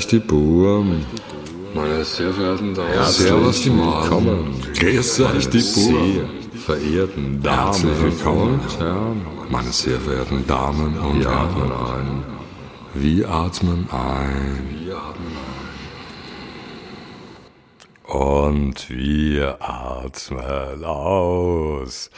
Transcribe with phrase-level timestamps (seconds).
[0.00, 1.04] die Burm.
[1.74, 4.54] Meine sehr verehrten Damen Ja, servus die Mann.
[4.78, 6.28] Grüß euch die sehr Burm.
[6.66, 8.60] verehrten Damen Herzlich willkommen.
[8.60, 9.22] und Herren.
[9.50, 12.24] Meine sehr verehrten Damen und Wir atmen Herren,
[12.94, 13.02] ein.
[13.02, 15.36] wir atmen ein Wir atmen
[18.04, 22.10] und wir atmen aus.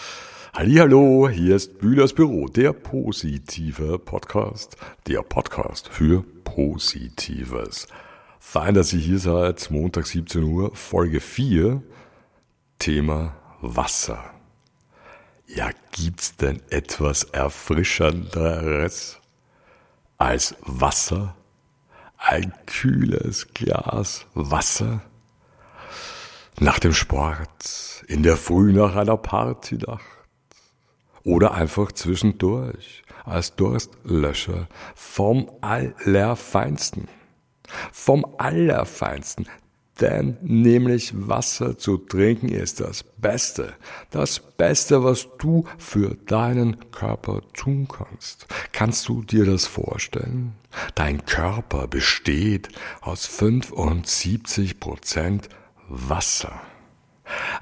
[0.57, 4.77] Hallo, hier ist Bühlers Büro, der positive Podcast,
[5.09, 7.89] der Podcast für Positives.
[8.39, 11.83] Fein, dass ihr hier seid, Montag 17 Uhr, Folge 4,
[12.79, 14.31] Thema Wasser.
[15.49, 19.19] Ja, gibt's denn etwas Erfrischenderes
[20.19, 21.35] als Wasser?
[22.17, 25.03] Ein kühles Glas Wasser?
[26.61, 30.14] Nach dem Sport, in der Früh nach einer Partynacht
[31.25, 37.09] oder einfach zwischendurch als Durstlöscher vom Allerfeinsten.
[37.93, 39.49] Vom Allerfeinsten.
[40.01, 43.75] Denn nämlich Wasser zu trinken ist das Beste.
[44.11, 48.47] Das Beste, was du für deinen Körper tun kannst.
[48.73, 50.55] Kannst du dir das vorstellen?
[50.97, 52.71] Dein Körper besteht
[53.03, 55.49] aus 75 Prozent
[55.89, 56.61] Wasser.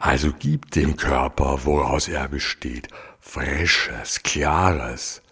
[0.01, 2.89] Also gib dem Körper, woraus er besteht,
[3.23, 5.23] frisches, klares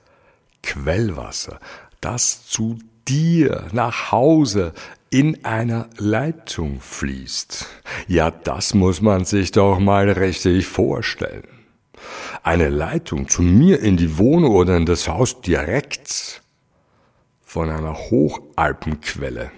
[0.62, 1.60] Quellwasser,
[2.00, 4.72] das zu dir nach Hause
[5.10, 7.66] in einer Leitung fließt.
[8.06, 11.48] Ja, das muss man sich doch mal richtig vorstellen.
[12.42, 16.42] Eine Leitung zu mir in die Wohnung oder in das Haus direkt
[17.42, 19.50] von einer Hochalpenquelle.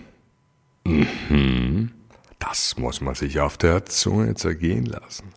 [0.85, 1.93] Mhm.
[2.39, 5.33] Das muss man sich auf der Zunge zergehen lassen.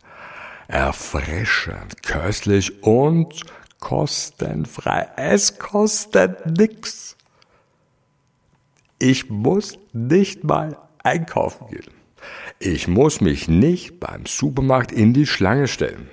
[0.68, 3.42] Erfrischend, köstlich und
[3.80, 5.08] kostenfrei.
[5.16, 7.16] Es kostet nix.
[8.98, 11.94] Ich muss nicht mal einkaufen gehen.
[12.60, 16.10] Ich muss mich nicht beim Supermarkt in die Schlange stellen.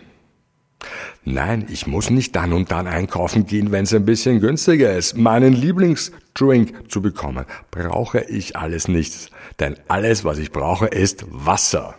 [1.25, 5.17] Nein, ich muss nicht dann und dann einkaufen gehen, wenn es ein bisschen günstiger ist.
[5.17, 9.31] Meinen Lieblingsdrink zu bekommen, brauche ich alles nicht.
[9.61, 11.95] Denn alles, was ich brauche, ist Wasser.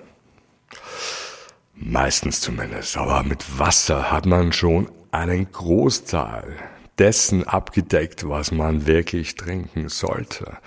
[1.75, 2.97] Meistens zumindest.
[2.97, 6.56] Aber mit Wasser hat man schon einen Großteil
[6.97, 10.57] dessen abgedeckt, was man wirklich trinken sollte.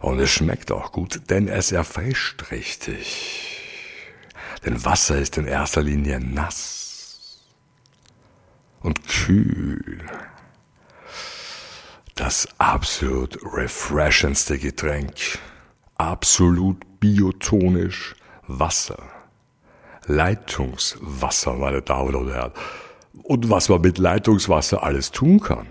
[0.00, 3.56] Und es schmeckt auch gut, denn es erfrischt richtig.
[4.64, 7.40] Denn Wasser ist in erster Linie nass
[8.80, 10.04] und kühl.
[12.14, 15.38] Das absolut refreshendste Getränk.
[15.96, 18.14] Absolut biotonisch
[18.46, 19.19] Wasser.
[20.06, 22.52] Leitungswasser, meine Damen und Herren.
[23.22, 25.66] Und was man mit Leitungswasser alles tun kann.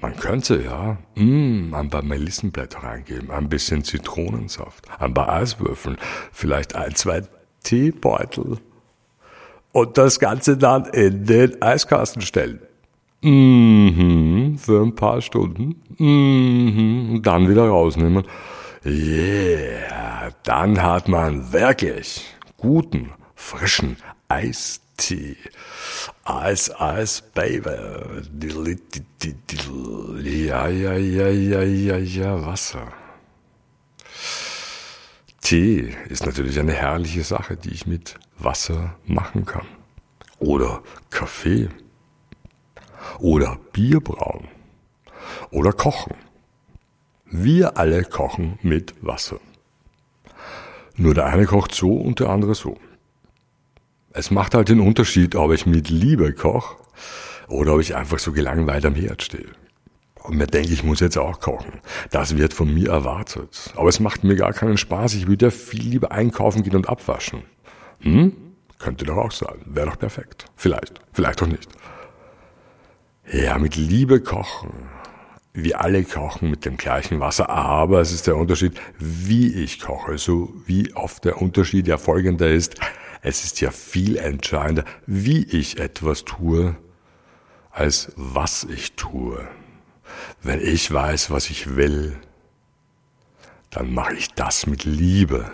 [0.00, 5.96] Man könnte ja mm, ein paar Melissenblätter reingeben, ein bisschen Zitronensaft, ein paar Eiswürfeln,
[6.32, 7.22] vielleicht ein, zwei
[7.64, 8.58] Teebeutel
[9.72, 12.60] und das Ganze dann in den Eiskasten stellen.
[13.22, 15.82] Mhm, für ein paar Stunden.
[15.98, 18.24] Mhm, und dann wieder rausnehmen.
[18.84, 22.24] Yeah, dann hat man wirklich
[22.58, 23.96] guten, frischen
[24.28, 25.36] Eistee.
[26.24, 27.70] Eis, Eis, Baby.
[30.22, 32.92] Ja, ja, ja, ja, ja, ja, Wasser.
[35.40, 39.66] Tee ist natürlich eine herrliche Sache, die ich mit Wasser machen kann.
[40.38, 41.68] Oder Kaffee.
[43.18, 44.48] Oder Bier brauen.
[45.50, 46.14] Oder kochen.
[47.24, 49.40] Wir alle kochen mit Wasser.
[50.98, 52.76] Nur der eine kocht so und der andere so.
[54.10, 56.76] Es macht halt den Unterschied, ob ich mit Liebe koche
[57.46, 59.46] oder ob ich einfach so gelangweilt am Herd stehe.
[60.24, 61.80] Und mir denke, ich muss jetzt auch kochen.
[62.10, 63.72] Das wird von mir erwartet.
[63.76, 65.14] Aber es macht mir gar keinen Spaß.
[65.14, 67.44] Ich würde ja viel lieber einkaufen gehen und abwaschen.
[68.00, 68.32] Hm?
[68.78, 69.56] Könnte doch auch sein.
[69.66, 70.46] Wäre doch perfekt.
[70.56, 71.00] Vielleicht.
[71.12, 71.68] Vielleicht auch nicht.
[73.32, 74.72] Ja, mit Liebe kochen.
[75.52, 80.18] Wir alle kochen mit dem gleichen Wasser, aber es ist der Unterschied, wie ich koche.
[80.18, 82.76] So wie oft der Unterschied ja folgender ist.
[83.22, 86.76] Es ist ja viel entscheidender, wie ich etwas tue,
[87.70, 89.48] als was ich tue.
[90.42, 92.16] Wenn ich weiß, was ich will,
[93.70, 95.50] dann mache ich das mit Liebe,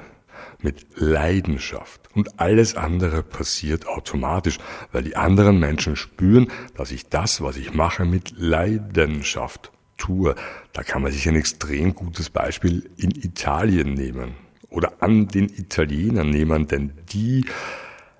[0.60, 2.02] mit Leidenschaft.
[2.14, 4.58] Und alles andere passiert automatisch,
[4.92, 10.34] weil die anderen Menschen spüren, dass ich das, was ich mache, mit Leidenschaft tue.
[10.72, 14.34] Da kann man sich ein extrem gutes Beispiel in Italien nehmen
[14.70, 17.44] oder an den Italienern nehmen, denn die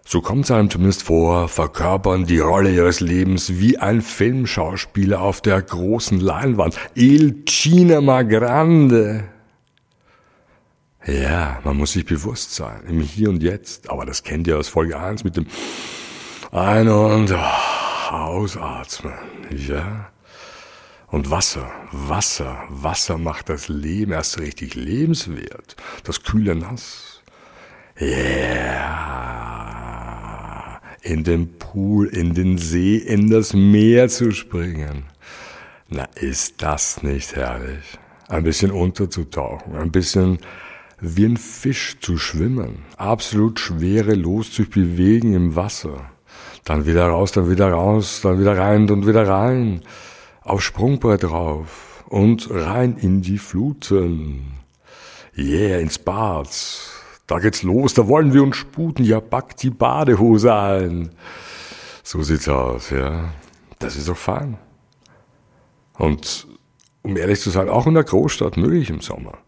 [0.06, 5.40] so kommt es einem zumindest vor, verkörpern die Rolle ihres Lebens wie ein Filmschauspieler auf
[5.40, 6.78] der großen Leinwand.
[6.94, 9.24] Il Cinema Grande.
[11.06, 13.88] Ja, man muss sich bewusst sein, im Hier und Jetzt.
[13.88, 15.46] Aber das kennt ihr aus Folge 1 mit dem
[16.52, 17.34] Ein- und
[18.10, 19.14] Ausatmen.
[19.50, 20.10] Ja.
[21.14, 25.76] Und Wasser, Wasser, Wasser macht das Leben erst richtig lebenswert.
[26.02, 27.22] Das kühle Nass.
[28.00, 29.20] Yeah.
[31.02, 35.04] In den Pool, in den See, in das Meer zu springen.
[35.88, 37.96] Na, ist das nicht herrlich?
[38.26, 40.40] Ein bisschen unterzutauchen, ein bisschen
[40.98, 46.10] wie ein Fisch zu schwimmen, absolut schwerelos zu bewegen im Wasser.
[46.64, 49.82] Dann wieder raus, dann wieder raus, dann wieder rein und wieder rein.
[50.44, 54.52] Auf Sprungbrett drauf und rein in die Fluten.
[55.36, 56.48] Yeah, ins Bad.
[57.26, 59.06] Da geht's los, da wollen wir uns sputen.
[59.06, 61.10] Ja, pack die Badehose ein.
[62.02, 63.32] So sieht's aus, ja.
[63.78, 64.58] Das ist doch fein.
[65.96, 66.46] Und
[67.00, 69.38] um ehrlich zu sein, auch in der Großstadt möglich im Sommer.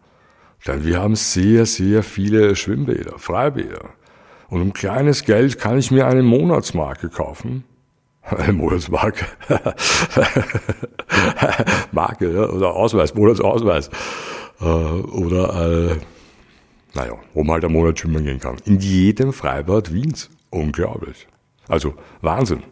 [0.65, 3.91] Denn wir haben sehr, sehr viele Schwimmbäder, Freibäder.
[4.49, 7.65] Und um kleines Geld kann ich mir eine Monatsmarke kaufen.
[8.29, 9.25] Eine Monatsmarke.
[11.91, 13.89] Marke, ja, oder Ausweis, Monatsausweis.
[14.59, 15.97] Äh, oder, äh,
[16.93, 18.57] naja, wo man halt einen Monat schwimmen gehen kann.
[18.65, 20.29] In jedem Freibad Wiens.
[20.49, 21.27] Unglaublich.
[21.67, 22.63] Also, Wahnsinn.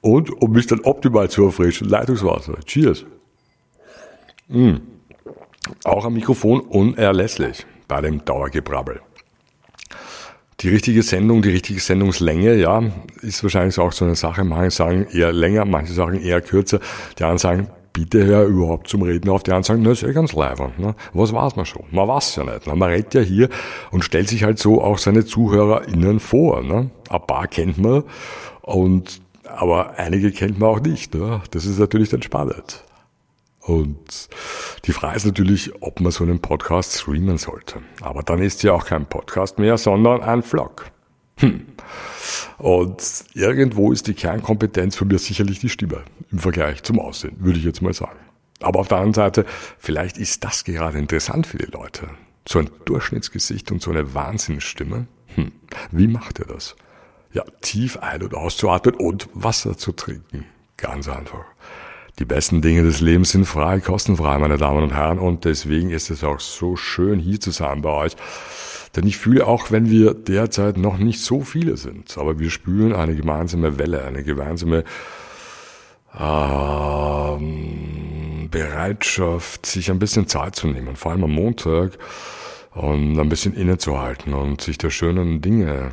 [0.00, 2.58] Und um mich dann optimal zu erfrischen, Leitungswasser.
[2.64, 3.04] Cheers.
[4.48, 4.76] Mm.
[5.84, 9.00] Auch am Mikrofon unerlässlich bei dem Dauergebrabbel.
[10.60, 12.82] Die richtige Sendung, die richtige Sendungslänge, ja,
[13.22, 14.44] ist wahrscheinlich auch so eine Sache.
[14.44, 16.80] Manche sagen eher länger, manche sagen eher kürzer.
[17.18, 19.42] Die anderen sagen, bitte hör überhaupt zum Reden auf.
[19.42, 20.78] Die anderen sagen, na, ist ja ganz leibend.
[20.78, 20.94] Ne?
[21.14, 21.84] Was weiß man schon?
[21.90, 22.66] Man weiß ja nicht.
[22.66, 22.76] Ne?
[22.76, 23.48] Man redet ja hier
[23.90, 26.62] und stellt sich halt so auch seine ZuhörerInnen vor.
[26.62, 26.90] Ne?
[27.08, 28.04] Ein paar kennt man
[28.60, 31.14] und aber einige kennt man auch nicht.
[31.14, 31.40] Ne?
[31.52, 32.84] Das ist natürlich dann spannend.
[33.60, 34.28] Und
[34.84, 37.82] die Frage ist natürlich, ob man so einen Podcast streamen sollte.
[38.00, 40.90] Aber dann ist ja auch kein Podcast mehr, sondern ein Vlog.
[41.36, 41.66] Hm.
[42.58, 43.02] Und
[43.34, 47.64] irgendwo ist die Kernkompetenz von mir sicherlich die Stimme im Vergleich zum Aussehen, würde ich
[47.64, 48.18] jetzt mal sagen.
[48.60, 49.46] Aber auf der anderen Seite,
[49.78, 52.08] vielleicht ist das gerade interessant für die Leute.
[52.46, 55.06] So ein Durchschnittsgesicht und so eine Wahnsinnsstimme.
[55.34, 55.52] Hm.
[55.90, 56.76] Wie macht er das?
[57.32, 60.44] Ja, tief ein- und auszuatmen und Wasser zu trinken.
[60.76, 61.44] Ganz einfach.
[62.18, 65.18] Die besten Dinge des Lebens sind frei, kostenfrei, meine Damen und Herren.
[65.18, 68.16] Und deswegen ist es auch so schön, hier zu sein bei euch.
[68.96, 72.92] Denn ich fühle auch, wenn wir derzeit noch nicht so viele sind, aber wir spüren
[72.92, 74.82] eine gemeinsame Welle, eine gemeinsame
[76.18, 77.68] ähm,
[78.50, 81.98] Bereitschaft, sich ein bisschen Zeit zu nehmen, vor allem am Montag,
[82.72, 85.92] und ein bisschen innezuhalten und sich der schönen Dinge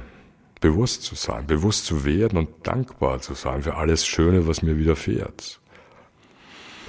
[0.61, 4.77] bewusst zu sein, bewusst zu werden und dankbar zu sein für alles Schöne, was mir
[4.77, 5.59] widerfährt.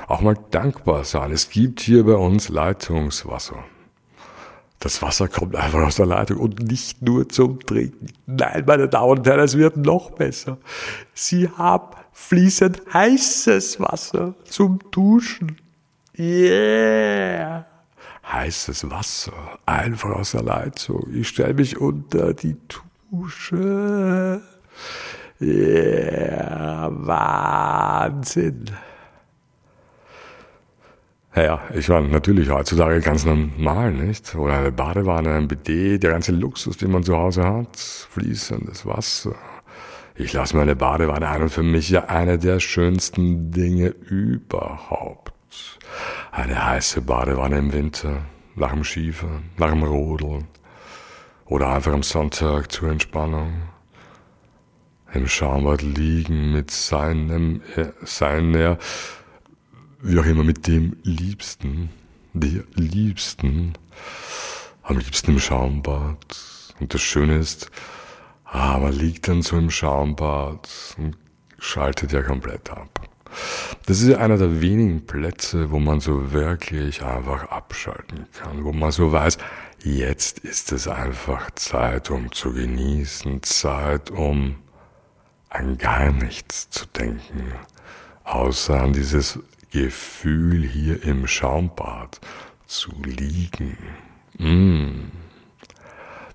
[0.09, 1.33] Auch mal dankbar sein.
[1.33, 3.63] Es gibt hier bei uns Leitungswasser.
[4.81, 8.07] Das Wasser kommt einfach aus der Leitung und nicht nur zum Trinken.
[8.27, 10.57] Nein, meine Damen und Herren, es wird noch besser.
[11.13, 15.61] Sie haben fließend heißes Wasser zum Duschen.
[16.17, 17.67] Yeah!
[18.33, 19.33] Heißes Wasser,
[19.67, 21.07] einfach aus der Leitung.
[21.13, 22.57] Ich stelle mich unter die
[23.11, 24.41] Dusche.
[25.41, 28.71] Yeah, Wahnsinn.
[31.45, 34.35] Ja, ich war natürlich heutzutage ganz normal, nicht?
[34.35, 39.37] Oder eine Badewanne, ein BD, der ganze Luxus, den man zu Hause hat, fließendes Wasser.
[40.17, 45.33] Ich lasse meine Badewanne ein und für mich ja eine der schönsten Dinge überhaupt.
[46.33, 48.23] Eine heiße Badewanne im Winter,
[48.57, 50.49] nach dem Skifahren, nach dem Rodeln
[51.47, 53.53] oder einfach am Sonntag zur Entspannung.
[55.13, 58.79] Im Schaumbad liegen mit seinem, äh, seiner,
[60.01, 61.91] wie auch immer, mit dem Liebsten,
[62.33, 63.75] der Liebsten,
[64.83, 66.37] am liebsten im Schaumbad.
[66.81, 67.71] Und das Schöne ist,
[68.45, 71.17] ah, man liegt dann so im Schaumbad und
[71.59, 73.01] schaltet ja komplett ab.
[73.87, 78.91] Das ist einer der wenigen Plätze, wo man so wirklich einfach abschalten kann, wo man
[78.91, 79.39] so weiß,
[79.83, 84.57] jetzt ist es einfach Zeit, um zu genießen, Zeit, um
[85.51, 87.53] an gar nichts zu denken,
[88.25, 89.39] außer an dieses
[89.71, 92.21] Gefühl hier im Schaumbad
[92.67, 93.77] zu liegen.
[94.39, 95.11] Mm.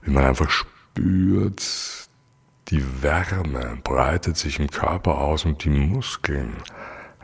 [0.01, 1.63] Wie man einfach spürt,
[2.69, 6.55] die Wärme breitet sich im Körper aus und die Muskeln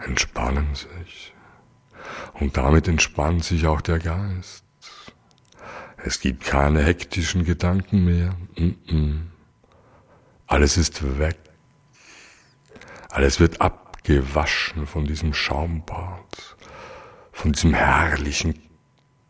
[0.06, 1.34] entspannen sich.
[2.34, 4.64] Und damit entspannt sich auch der Geist.
[5.98, 8.36] Es gibt keine hektischen Gedanken mehr.
[10.48, 11.38] Alles ist weg.
[13.10, 13.60] Alles wird
[14.00, 16.56] abgewaschen von diesem Schaumbad,
[17.32, 18.60] von diesem herrlichen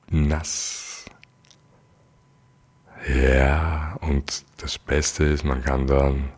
[0.09, 1.05] Nass.
[3.07, 6.29] Ja, und das Beste ist, man kann dann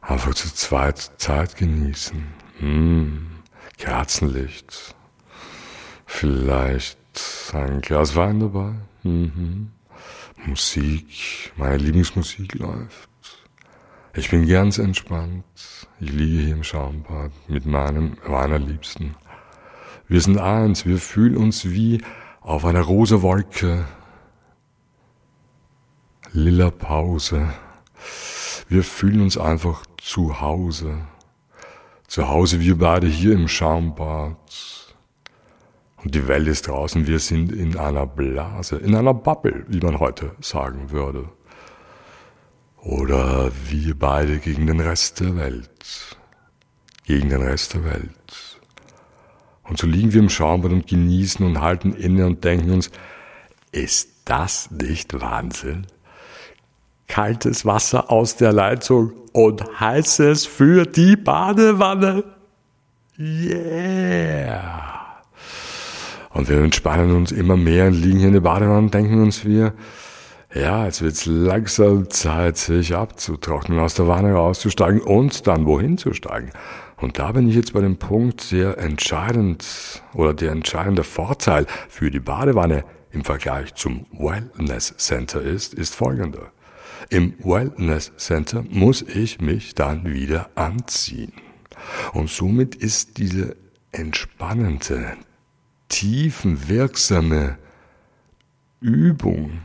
[0.00, 2.24] einfach zu zweit Zeit genießen.
[2.58, 3.42] Hm,
[3.78, 4.94] Kerzenlicht.
[6.06, 6.98] Vielleicht
[7.52, 8.74] ein Glas Wein dabei.
[9.02, 9.72] Mhm.
[10.44, 13.08] Musik, meine Lieblingsmusik läuft.
[14.14, 15.44] Ich bin ganz entspannt.
[15.98, 19.14] Ich liege hier im Schaumbad mit meinem, meiner Liebsten.
[20.06, 22.02] Wir sind eins, wir fühlen uns wie
[22.42, 23.86] auf einer rosa Wolke.
[26.32, 27.54] Lila Pause.
[28.68, 31.06] Wir fühlen uns einfach zu Hause.
[32.06, 34.36] Zu Hause wir beide hier im Schaumbad.
[36.04, 40.00] Und die Welt ist draußen, wir sind in einer Blase, in einer Bubble, wie man
[40.00, 41.30] heute sagen würde.
[42.82, 46.16] Oder wir beide gegen den Rest der Welt.
[47.04, 48.60] Gegen den Rest der Welt.
[49.62, 52.90] Und so liegen wir im Schaumbad und genießen und halten inne und denken uns,
[53.70, 55.86] ist das nicht Wahnsinn?
[57.06, 62.24] Kaltes Wasser aus der Leitung und heißes für die Badewanne.
[63.18, 65.22] Yeah!
[66.30, 69.44] Und wir entspannen uns immer mehr und liegen hier in der Badewanne und denken uns
[69.44, 69.74] wir,
[70.54, 76.12] ja, jetzt wird's langsam Zeit, sich abzutrocknen, aus der Wanne rauszusteigen und dann wohin zu
[76.12, 76.50] steigen.
[76.98, 82.10] Und da bin ich jetzt bei dem Punkt, sehr entscheidend oder der entscheidende Vorteil für
[82.10, 86.52] die Badewanne im Vergleich zum Wellness Center ist, ist folgender.
[87.08, 91.32] Im Wellness Center muss ich mich dann wieder anziehen.
[92.12, 93.56] Und somit ist diese
[93.90, 95.16] entspannende,
[95.88, 97.58] tiefenwirksame
[98.80, 99.62] Übung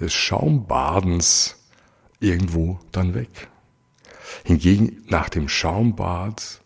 [0.00, 1.56] des Schaumbadens
[2.20, 3.48] irgendwo dann weg.
[4.44, 6.60] Hingegen nach dem Schaumbad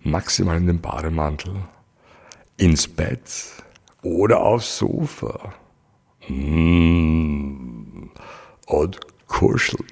[0.00, 1.54] maximal in den Bademantel,
[2.56, 3.22] ins Bett
[4.02, 5.54] oder aufs Sofa.
[6.28, 8.10] Mm.
[8.66, 9.86] Und kuscheln.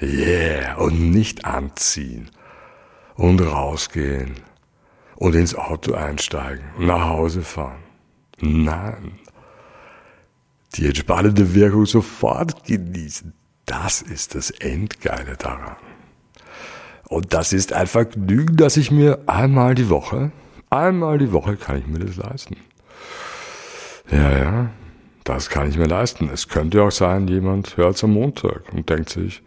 [0.00, 2.30] Yeah, und nicht anziehen
[3.14, 4.34] und rausgehen
[5.16, 7.82] und ins Auto einsteigen und nach Hause fahren.
[8.40, 9.18] Nein.
[10.76, 13.32] Die entspannende Wirkung sofort genießen.
[13.64, 15.76] Das ist das Endgeile daran.
[17.08, 20.32] Und das ist ein Vergnügen, dass ich mir einmal die Woche,
[20.70, 22.56] einmal die Woche kann ich mir das leisten.
[24.10, 24.70] Ja, ja,
[25.24, 26.28] das kann ich mir leisten.
[26.32, 29.42] Es könnte auch sein, jemand hört es am Montag und denkt sich,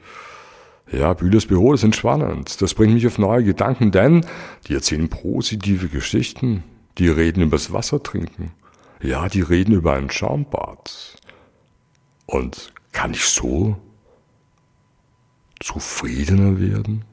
[0.92, 2.62] ja, Bühlers Büro, das ist entspannend.
[2.62, 4.26] Das bringt mich auf neue Gedanken, denn
[4.68, 6.64] die erzählen positive Geschichten.
[6.98, 8.52] Die reden übers Wasser trinken.
[9.02, 11.18] Ja, die reden über ein Schaumbad.
[12.26, 13.78] Und kann ich so
[15.60, 17.06] zufriedener werden?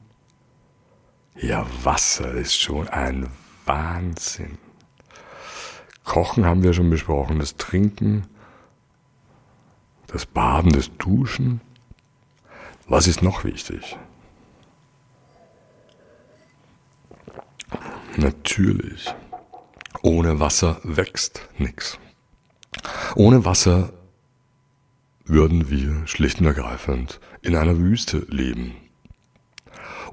[1.35, 3.29] Ja, Wasser ist schon ein
[3.65, 4.57] Wahnsinn.
[6.03, 8.27] Kochen haben wir schon besprochen, das Trinken,
[10.07, 11.61] das Baden, das Duschen.
[12.87, 13.97] Was ist noch wichtig?
[18.15, 19.13] Natürlich,
[20.01, 21.99] ohne Wasser wächst nichts.
[23.15, 23.93] Ohne Wasser
[25.25, 28.75] würden wir schlicht und ergreifend in einer Wüste leben.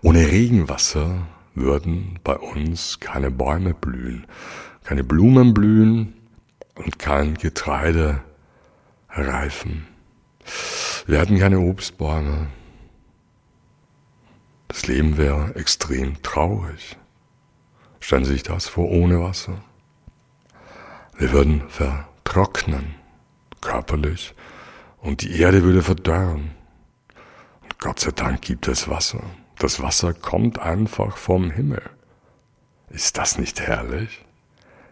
[0.02, 4.26] Ohne Regenwasser würden bei uns keine Bäume blühen,
[4.82, 6.14] keine Blumen blühen
[6.74, 8.22] und kein Getreide
[9.08, 9.86] reifen.
[11.06, 12.48] Wir hatten keine Obstbäume.
[14.68, 16.96] Das Leben wäre extrem traurig.
[18.00, 19.62] Stellen Sie sich das vor ohne Wasser.
[21.16, 22.94] Wir würden vertrocknen,
[23.60, 24.34] körperlich,
[25.00, 26.50] und die Erde würde verdörren.
[27.62, 29.22] Und Gott sei Dank gibt es Wasser.
[29.58, 31.82] Das Wasser kommt einfach vom Himmel.
[32.90, 34.24] Ist das nicht herrlich?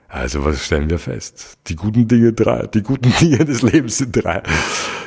[0.09, 1.59] Also was stellen wir fest?
[1.69, 2.67] Die guten Dinge drei.
[2.67, 4.43] Die guten Dinge des Lebens sind drei.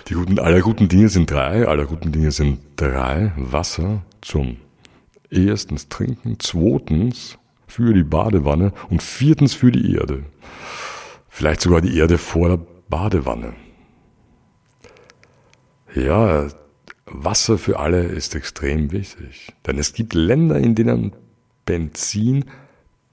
[0.07, 1.67] Die guten, aller guten Dinge sind drei.
[1.67, 3.31] Aller guten Dinge sind drei.
[3.37, 4.57] Wasser zum
[5.29, 10.23] erstens trinken, zweitens für die Badewanne und viertens für die Erde.
[11.35, 13.55] Vielleicht sogar die Erde vor der Badewanne.
[15.93, 16.47] Ja,
[17.07, 19.51] Wasser für alle ist extrem wichtig.
[19.67, 21.13] Denn es gibt Länder, in denen
[21.65, 22.45] Benzin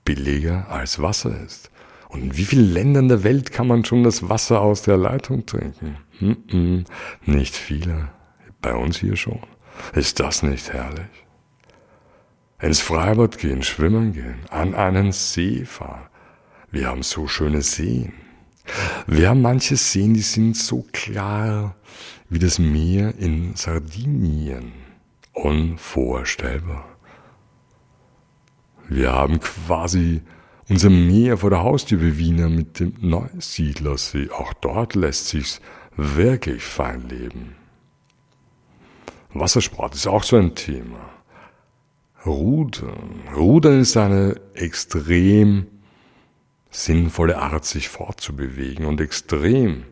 [0.04, 1.72] billiger als Wasser ist.
[2.10, 5.44] Und in wie vielen Ländern der Welt kann man schon das Wasser aus der Leitung
[5.44, 5.96] trinken?
[6.20, 6.84] Hm -mm,
[7.26, 8.10] nicht viele.
[8.60, 9.40] Bei uns hier schon.
[9.94, 11.26] Ist das nicht herrlich?
[12.60, 16.06] Ins Freibad gehen, schwimmen gehen, an einen See fahren.
[16.72, 18.14] Wir haben so schöne Seen.
[19.06, 21.76] Wir haben manche Seen, die sind so klar
[22.30, 24.72] wie das Meer in Sardinien.
[25.34, 26.88] Unvorstellbar.
[28.88, 30.22] Wir haben quasi
[30.70, 34.30] unser Meer vor der Haustür wie Wiener mit dem Neusiedlersee.
[34.30, 35.60] Auch dort lässt sich's
[35.96, 37.54] wirklich fein leben.
[39.34, 41.10] Wassersport ist auch so ein Thema.
[42.24, 43.20] Rudern.
[43.36, 45.66] Rudern ist eine extrem
[46.72, 49.84] sinnvolle Art, sich fortzubewegen und extrem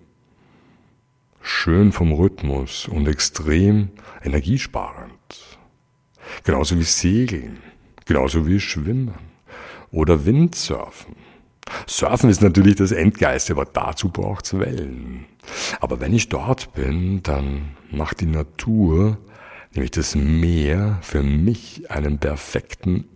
[1.43, 3.91] schön vom Rhythmus und extrem
[4.25, 5.13] energiesparend.
[6.43, 7.59] Genauso wie Segeln,
[8.07, 9.15] genauso wie Schwimmen
[9.93, 11.17] oder Windsurfen.
[11.87, 15.27] Surfen ist natürlich das Endgeiste, aber dazu braucht's Wellen.
[15.81, 19.19] Aber wenn ich dort bin, dann macht die Natur,
[19.73, 23.07] nämlich das Meer, für mich einen perfekten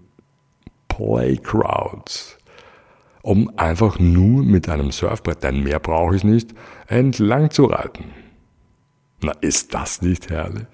[0.88, 2.38] Playground,
[3.24, 6.54] um einfach nur mit einem Surfbrett, denn mehr brauche ich nicht,
[6.88, 8.04] entlang zu reiten.
[9.22, 10.66] Na, ist das nicht herrlich?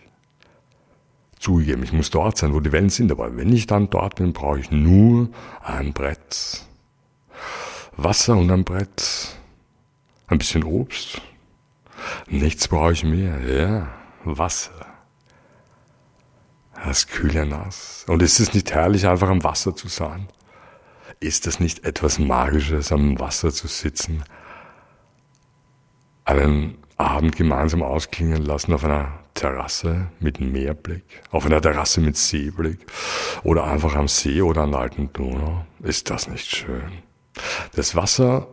[1.38, 4.32] Zugegeben, ich muss dort sein, wo die Wellen sind, aber wenn ich dann dort bin,
[4.32, 5.28] brauche ich nur
[5.62, 6.66] ein Brett.
[7.96, 9.36] Wasser und ein Brett.
[10.26, 11.22] Ein bisschen Obst.
[12.28, 13.38] Nichts brauche ich mehr.
[13.42, 13.88] Ja,
[14.24, 14.86] Wasser.
[16.84, 18.04] Das kühle Nass.
[18.08, 20.26] Und ist es nicht herrlich, einfach am Wasser zu sein?
[21.18, 24.22] Ist es nicht etwas Magisches, am Wasser zu sitzen?
[26.24, 32.78] Einen Abend gemeinsam ausklingen lassen auf einer Terrasse mit Meerblick, auf einer Terrasse mit Seeblick
[33.42, 35.64] oder einfach am See oder an der alten Donau.
[35.82, 37.02] Ist das nicht schön?
[37.74, 38.48] Das Wasser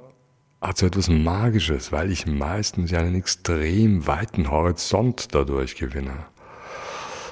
[0.61, 6.25] hat so etwas Magisches, weil ich meistens einen extrem weiten Horizont dadurch gewinne.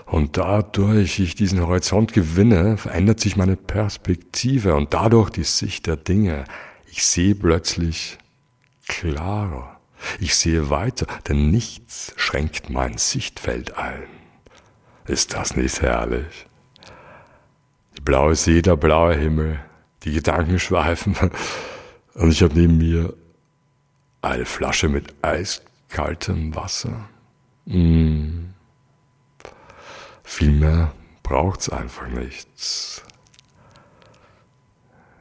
[0.05, 5.97] Und dadurch ich diesen Horizont gewinne, verändert sich meine Perspektive und dadurch die Sicht der
[5.97, 6.45] Dinge.
[6.85, 8.17] Ich sehe plötzlich
[8.87, 9.79] klarer.
[10.19, 14.03] Ich sehe weiter, denn nichts schränkt mein Sichtfeld ein.
[15.07, 16.47] Ist das nicht herrlich?
[17.97, 19.59] Die blaue See, der blaue Himmel,
[20.03, 21.15] die Gedanken schweifen
[22.13, 23.13] und ich habe neben mir
[24.21, 27.09] eine Flasche mit eiskaltem Wasser.
[27.65, 28.44] Mm.
[30.25, 30.91] Viel mehr
[31.23, 33.03] braucht's einfach nichts.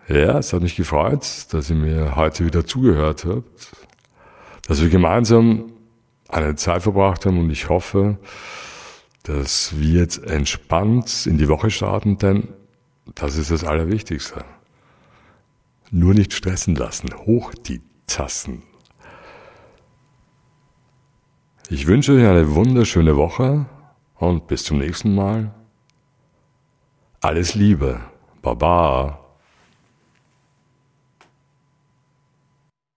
[0.09, 3.77] Ja, es hat mich gefreut, dass ihr mir heute wieder zugehört habt,
[4.67, 5.73] dass wir gemeinsam
[6.29, 8.19] eine Zeit verbracht haben und ich hoffe,
[9.23, 12.49] dass wir jetzt entspannt in die Woche starten, denn
[13.15, 14.45] das ist das Allerwichtigste.
[15.91, 17.15] Nur nicht stressen lassen.
[17.27, 18.63] Hoch die Tassen.
[21.71, 23.67] Ich wünsche euch eine wunderschöne Woche
[24.17, 25.55] und bis zum nächsten Mal.
[27.21, 28.01] Alles Liebe.
[28.43, 29.24] Baba.